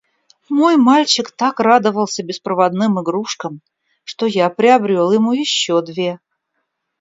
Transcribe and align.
Мой 0.49 0.77
мальчик 0.77 1.29
так 1.29 1.59
радовался 1.59 2.23
беспроводным 2.23 2.99
игрушкам, 2.99 3.61
что 4.03 4.25
я 4.25 4.49
приобрёл 4.49 5.11
ему 5.11 5.31
ещё 5.33 5.79
две. 5.83 6.19